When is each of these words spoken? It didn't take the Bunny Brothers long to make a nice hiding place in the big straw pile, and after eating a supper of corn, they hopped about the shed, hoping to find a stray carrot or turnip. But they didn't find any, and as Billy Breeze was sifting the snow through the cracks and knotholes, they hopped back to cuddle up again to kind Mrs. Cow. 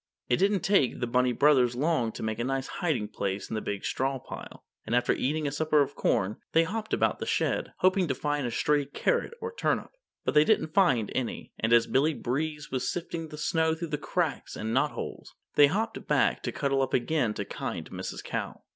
It 0.29 0.37
didn't 0.37 0.61
take 0.61 0.99
the 0.99 1.05
Bunny 1.05 1.31
Brothers 1.31 1.75
long 1.75 2.11
to 2.13 2.23
make 2.23 2.39
a 2.39 2.43
nice 2.43 2.65
hiding 2.81 3.07
place 3.07 3.51
in 3.51 3.53
the 3.53 3.61
big 3.61 3.85
straw 3.85 4.17
pile, 4.17 4.65
and 4.83 4.95
after 4.95 5.13
eating 5.13 5.45
a 5.47 5.51
supper 5.51 5.83
of 5.83 5.93
corn, 5.93 6.37
they 6.53 6.63
hopped 6.63 6.91
about 6.91 7.19
the 7.19 7.27
shed, 7.27 7.73
hoping 7.81 8.07
to 8.07 8.15
find 8.15 8.47
a 8.47 8.49
stray 8.49 8.85
carrot 8.85 9.31
or 9.39 9.53
turnip. 9.53 9.91
But 10.25 10.33
they 10.33 10.43
didn't 10.43 10.73
find 10.73 11.11
any, 11.13 11.51
and 11.59 11.71
as 11.71 11.85
Billy 11.85 12.15
Breeze 12.15 12.71
was 12.71 12.91
sifting 12.91 13.27
the 13.27 13.37
snow 13.37 13.75
through 13.75 13.89
the 13.89 13.99
cracks 13.99 14.55
and 14.55 14.73
knotholes, 14.73 15.35
they 15.53 15.67
hopped 15.67 16.07
back 16.07 16.41
to 16.41 16.51
cuddle 16.51 16.81
up 16.81 16.95
again 16.95 17.35
to 17.35 17.45
kind 17.45 17.87
Mrs. 17.91 18.23
Cow. 18.23 18.59